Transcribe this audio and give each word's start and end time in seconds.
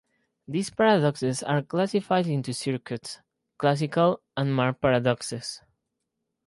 These 0.47 0.71
paradoxes 0.71 1.43
are 1.43 1.61
classified 1.61 2.25
into 2.25 2.55
circuit, 2.55 3.21
classical 3.59 4.23
and 4.35 4.51
Marx 4.51 4.79
paradoxes. 4.81 5.61